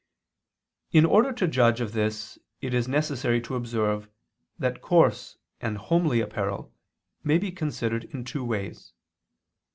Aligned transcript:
In 0.91 1.05
order 1.05 1.31
to 1.33 1.47
judge 1.47 1.79
of 1.79 1.91
this 1.91 2.39
it 2.59 2.73
is 2.73 2.87
necessary 2.87 3.39
to 3.41 3.53
observe 3.53 4.09
that 4.57 4.81
coarse 4.81 5.37
and 5.59 5.77
homely 5.77 6.21
apparel 6.21 6.73
may 7.23 7.37
be 7.37 7.51
considered 7.51 8.05
in 8.05 8.25
two 8.25 8.43
ways. 8.43 8.93